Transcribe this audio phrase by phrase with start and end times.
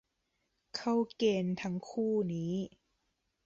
[0.75, 2.53] เข้าเกณฑ์ทั้งคู่นี้